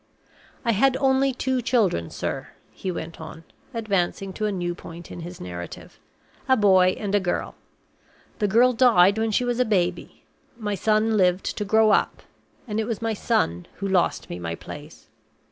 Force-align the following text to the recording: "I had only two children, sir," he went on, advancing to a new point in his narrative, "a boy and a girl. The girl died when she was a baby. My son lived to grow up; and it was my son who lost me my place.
"I 0.65 0.71
had 0.71 0.97
only 0.97 1.31
two 1.31 1.61
children, 1.61 2.09
sir," 2.09 2.47
he 2.71 2.91
went 2.91 3.21
on, 3.21 3.43
advancing 3.71 4.33
to 4.33 4.47
a 4.47 4.51
new 4.51 4.73
point 4.73 5.11
in 5.11 5.19
his 5.19 5.39
narrative, 5.39 5.99
"a 6.49 6.57
boy 6.57 6.95
and 6.97 7.13
a 7.13 7.19
girl. 7.19 7.53
The 8.39 8.47
girl 8.47 8.73
died 8.73 9.19
when 9.19 9.29
she 9.29 9.45
was 9.45 9.59
a 9.59 9.63
baby. 9.63 10.23
My 10.57 10.73
son 10.73 11.17
lived 11.17 11.55
to 11.55 11.65
grow 11.65 11.91
up; 11.91 12.23
and 12.67 12.79
it 12.79 12.85
was 12.85 12.99
my 12.99 13.13
son 13.13 13.67
who 13.75 13.87
lost 13.87 14.27
me 14.27 14.39
my 14.39 14.55
place. 14.55 15.07